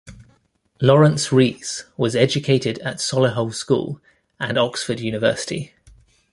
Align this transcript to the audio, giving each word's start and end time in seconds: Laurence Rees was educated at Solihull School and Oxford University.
Laurence 0.81 1.31
Rees 1.31 1.83
was 1.95 2.15
educated 2.15 2.79
at 2.79 2.95
Solihull 2.95 3.53
School 3.53 4.01
and 4.39 4.57
Oxford 4.57 4.99
University. 4.99 5.75